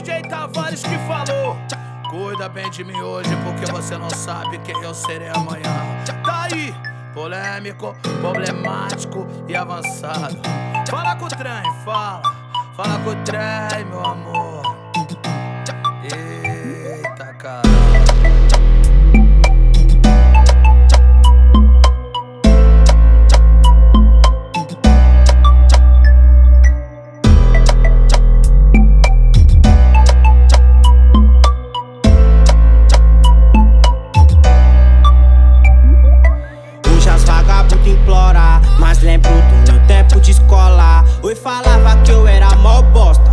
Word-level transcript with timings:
DJ 0.00 0.22
Tavares 0.22 0.82
que 0.82 0.96
falou. 1.06 1.58
Cuida 2.08 2.48
bem 2.48 2.70
de 2.70 2.82
mim 2.82 2.98
hoje, 3.02 3.28
porque 3.44 3.70
você 3.70 3.98
não 3.98 4.08
sabe 4.08 4.58
quem 4.60 4.74
eu 4.82 4.94
serei 4.94 5.28
amanhã. 5.28 5.62
Tá 6.24 6.44
aí, 6.44 6.74
polêmico, 7.12 7.94
problemático 8.18 9.26
e 9.46 9.54
avançado. 9.54 10.40
Fala 10.88 11.16
com 11.16 11.26
o 11.26 11.28
trem, 11.28 11.62
fala. 11.84 12.22
Fala 12.74 12.98
com 13.00 13.10
o 13.10 13.16
trem, 13.24 13.84
meu 13.84 14.02
amor. 14.02 14.62
Eita, 16.02 17.34
cara. 17.34 17.79
Oi, 41.30 41.36
falava 41.36 41.96
que 42.02 42.10
eu 42.10 42.26
era 42.26 42.52
mó 42.56 42.82
bosta. 42.82 43.30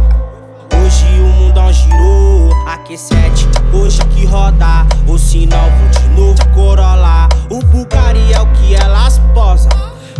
Hoje 0.71 1.19
o 1.19 1.25
mundão 1.29 1.73
girou, 1.73 2.51
a 2.67 2.77
Q7, 2.77 3.47
hoje 3.73 3.97
que 4.11 4.23
roda. 4.23 4.85
Se 5.17 5.47
não, 5.47 5.57
vou 5.57 5.89
de 5.89 6.07
novo 6.09 6.49
corolar. 6.53 7.27
O 7.49 7.59
Bulgari 7.65 8.31
é 8.31 8.39
o 8.39 8.45
que 8.51 8.75
elas 8.75 9.19
posam. 9.33 9.71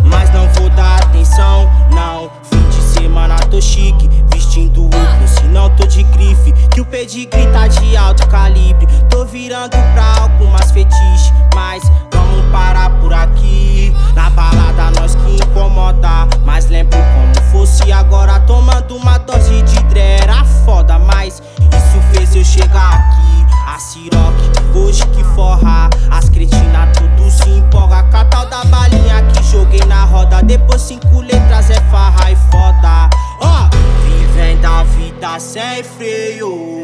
Mas 0.02 0.28
não 0.34 0.48
vou 0.54 0.68
dar 0.70 1.04
atenção, 1.04 1.70
não. 1.94 2.28
Fim 2.50 2.68
de 2.68 2.82
semana 2.82 3.36
tô 3.48 3.60
chique, 3.60 4.10
vestindo 4.34 4.82
outro, 4.82 5.48
não 5.52 5.70
tô 5.76 5.86
de 5.86 6.02
grife. 6.02 6.52
Que 6.74 6.80
o 6.80 6.84
pedigree 6.84 7.46
tá 7.52 7.68
de 7.68 7.96
alto 7.96 8.26
calibre. 8.26 8.88
Tô 9.08 9.24
virando 9.24 9.76
pra 9.94 10.22
algumas 10.22 10.72
fetiches, 10.72 11.32
mas 11.54 11.84
vamos 12.12 12.44
parar 12.50 12.90
por 12.98 13.14
aqui. 13.14 13.94
Na 14.16 14.28
balada 14.30 14.90
nós 15.00 15.14
que 15.14 15.36
incomoda, 15.36 16.26
mas 16.44 16.68
lembro 16.68 16.98
como 16.98 17.27
fosse 17.50 17.90
agora 17.92 18.40
tomando 18.40 18.96
uma 18.96 19.18
dose 19.18 19.62
de 19.62 19.82
dre 19.84 20.00
era 20.00 20.44
foda, 20.64 20.98
mas 20.98 21.42
isso 21.60 22.00
fez 22.12 22.34
eu 22.34 22.44
chegar 22.44 22.94
aqui. 22.94 23.46
A 23.66 23.78
Ciroc, 23.78 24.34
hoje 24.74 25.06
que 25.08 25.22
forra, 25.34 25.90
as 26.10 26.28
cretinas 26.28 26.88
tudo 26.96 27.30
se 27.30 27.48
empolga. 27.50 28.02
Catal 28.04 28.46
da 28.46 28.64
balinha 28.64 29.22
que 29.32 29.42
joguei 29.42 29.84
na 29.86 30.04
roda, 30.04 30.42
depois 30.42 30.80
cinco 30.82 31.20
letras 31.20 31.70
é 31.70 31.80
farra 31.90 32.30
e 32.30 32.36
foda. 32.50 33.10
Ó, 33.40 33.46
oh, 33.46 33.68
vivendo 34.04 34.64
a 34.64 34.82
vida 34.84 35.38
sem 35.38 35.82
freio. 35.82 36.78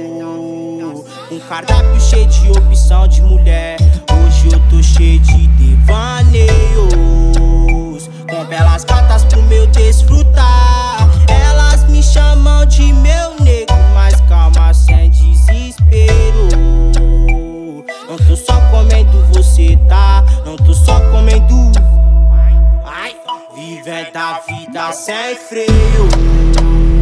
Um 1.31 1.41
cardápio 1.49 2.01
cheio 2.01 2.27
de 2.27 2.51
opção 2.51 3.09
de 3.09 3.23
mulher. 3.23 3.77
Hoje 4.13 4.49
eu 4.53 4.61
tô 4.71 4.83
cheio 4.83 5.19
de 5.21 5.47
devaneios. 5.49 6.45
Com 8.29 8.45
belas 8.45 8.85
gatas 8.85 9.25
pro 9.25 9.43
meu 9.43 9.67
desfrutar. 9.69 10.54
A 24.77 24.91
vida 24.91 24.93
sem 24.93 25.37
freio. 25.37 26.94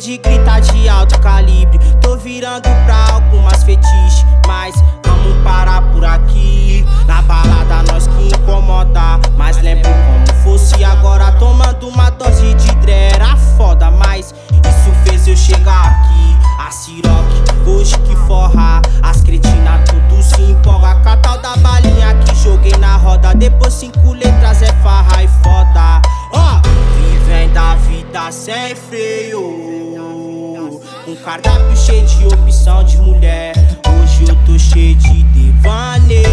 Pedigree 0.00 0.38
tá 0.46 0.58
de 0.60 0.88
alto 0.88 1.20
calibre. 1.20 1.78
Tô 2.00 2.16
virando 2.16 2.70
pra 2.86 3.12
algumas 3.12 3.62
fetiches, 3.62 4.24
mas 4.46 4.74
vamos 5.04 5.36
parar 5.44 5.82
por 5.92 6.02
aqui. 6.06 6.86
Na 7.06 7.20
balada 7.20 7.82
nós 7.92 8.06
que 8.06 8.28
incomoda, 8.28 9.20
mas 9.36 9.60
lembro 9.60 9.90
como 9.90 10.42
fosse 10.42 10.82
agora 10.82 11.30
tomando 11.32 11.86
uma 11.86 12.08
dose 12.08 12.54
de 12.54 12.74
dre 12.76 12.92
era 12.92 13.36
foda, 13.58 13.90
mas 13.90 14.34
isso 14.52 14.90
fez 15.04 15.28
eu 15.28 15.36
chegar 15.36 15.88
aqui. 15.90 16.38
A 16.58 16.70
Ciroc, 16.70 17.68
hoje 17.68 17.98
que 17.98 18.16
forra, 18.26 18.80
as 19.02 19.20
cretinas 19.20 19.82
tudo 19.86 20.22
se 20.22 20.40
empolga. 20.40 20.94
Catal 21.00 21.36
da 21.42 21.54
balinha 21.56 22.14
que 22.24 22.34
joguei 22.36 22.72
na 22.78 22.96
roda, 22.96 23.34
depois 23.34 23.74
cinco 23.74 24.14
letras 24.14 24.62
é 24.62 24.72
farra 24.82 25.22
e 25.22 25.28
foda. 25.44 26.00
Ó, 27.60 27.60
vivendo 27.60 27.60
a 27.60 27.74
vida 27.74 28.32
sem 28.32 28.74
freio. 28.74 30.80
Um 31.06 31.14
cardápio 31.16 31.76
cheio 31.76 32.06
de 32.06 32.26
opção 32.26 32.82
de 32.84 32.96
mulher. 32.98 33.54
Hoje 33.86 34.24
eu 34.28 34.36
tô 34.46 34.58
cheio 34.58 34.94
de 34.96 35.22
devaneios. 35.24 36.24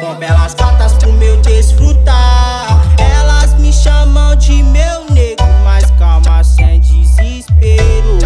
Com 0.00 0.14
belas 0.16 0.54
gatas 0.54 0.94
pro 0.94 1.12
meu 1.14 1.40
desfrutar. 1.42 2.82
Elas 2.98 3.54
me 3.58 3.72
chamam 3.72 4.34
de 4.36 4.62
meu 4.62 5.04
nego, 5.10 5.42
mas 5.64 5.90
calma, 5.98 6.42
sem 6.42 6.80
desespero. 6.80 8.18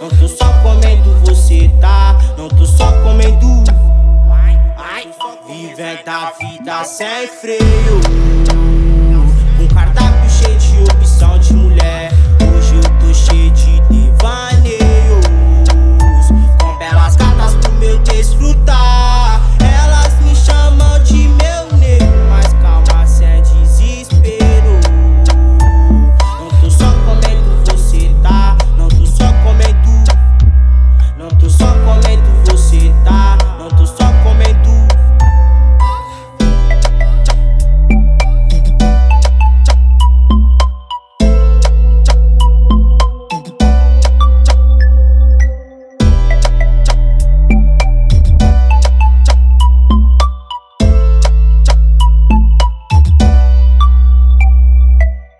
Não 0.00 0.08
tô 0.08 0.28
só 0.28 0.52
comendo 0.62 1.10
você, 1.24 1.70
tá? 1.80 2.16
Não 2.38 2.48
tô 2.48 2.64
só 2.64 2.90
comendo. 3.02 3.64
Ai, 4.76 5.08
vivendo 5.46 6.08
a 6.08 6.32
vida 6.38 6.84
sem 6.84 7.26
freio. 7.28 8.65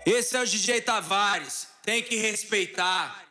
Esse 0.09 0.37
é 0.37 0.41
o 0.41 0.45
DJ 0.45 0.79
Tavares, 0.83 1.67
tem 1.83 2.01
que 2.01 2.15
respeitar. 2.15 3.26